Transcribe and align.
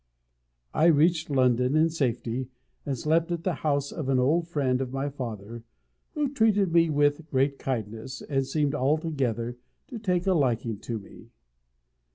I 0.73 0.85
reached 0.87 1.29
London 1.29 1.75
in 1.75 1.91
safety, 1.91 2.49
and 2.87 2.97
slept 2.97 3.31
at 3.31 3.43
the 3.43 3.53
house 3.61 3.91
of 3.91 4.09
an 4.09 4.17
old 4.17 4.47
friend 4.47 4.81
of 4.81 4.91
my 4.91 5.09
father, 5.09 5.63
who 6.15 6.33
treated 6.33 6.73
me 6.73 6.89
with 6.89 7.29
great 7.29 7.59
kindness, 7.59 8.23
and 8.23 8.43
seemed 8.47 8.73
altogether 8.73 9.57
to 9.89 9.99
take 9.99 10.25
a 10.25 10.33
liking 10.33 10.79
to 10.79 10.97
me. 10.97 11.29